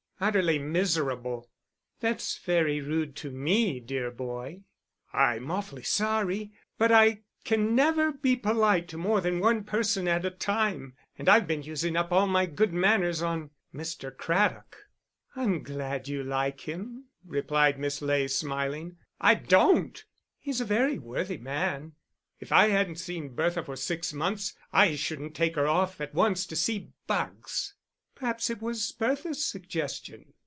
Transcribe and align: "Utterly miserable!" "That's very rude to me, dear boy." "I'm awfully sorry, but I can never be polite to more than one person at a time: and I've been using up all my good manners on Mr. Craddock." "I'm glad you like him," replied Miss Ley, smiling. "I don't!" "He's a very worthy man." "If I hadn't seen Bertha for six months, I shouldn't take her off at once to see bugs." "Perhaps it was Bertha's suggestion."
"Utterly 0.23 0.59
miserable!" 0.59 1.49
"That's 1.99 2.37
very 2.37 2.79
rude 2.79 3.15
to 3.15 3.31
me, 3.31 3.79
dear 3.79 4.11
boy." 4.11 4.61
"I'm 5.11 5.49
awfully 5.49 5.81
sorry, 5.81 6.51
but 6.77 6.91
I 6.91 7.21
can 7.43 7.73
never 7.73 8.11
be 8.11 8.35
polite 8.35 8.87
to 8.89 8.99
more 8.99 9.19
than 9.19 9.39
one 9.39 9.63
person 9.63 10.07
at 10.07 10.23
a 10.23 10.29
time: 10.29 10.95
and 11.17 11.27
I've 11.27 11.47
been 11.47 11.63
using 11.63 11.97
up 11.97 12.11
all 12.13 12.27
my 12.27 12.45
good 12.45 12.71
manners 12.71 13.23
on 13.23 13.49
Mr. 13.73 14.15
Craddock." 14.15 14.77
"I'm 15.35 15.63
glad 15.63 16.07
you 16.07 16.21
like 16.23 16.69
him," 16.69 17.05
replied 17.25 17.79
Miss 17.79 17.99
Ley, 17.99 18.27
smiling. 18.27 18.97
"I 19.19 19.33
don't!" 19.33 20.05
"He's 20.39 20.61
a 20.61 20.65
very 20.65 20.99
worthy 20.99 21.37
man." 21.39 21.93
"If 22.39 22.51
I 22.51 22.67
hadn't 22.67 22.97
seen 22.99 23.29
Bertha 23.33 23.63
for 23.63 23.75
six 23.75 24.13
months, 24.13 24.53
I 24.71 24.95
shouldn't 24.97 25.33
take 25.33 25.55
her 25.55 25.65
off 25.67 25.99
at 25.99 26.13
once 26.13 26.45
to 26.45 26.55
see 26.55 26.91
bugs." 27.07 27.73
"Perhaps 28.21 28.51
it 28.51 28.61
was 28.61 28.91
Bertha's 28.91 29.43
suggestion." 29.43 30.35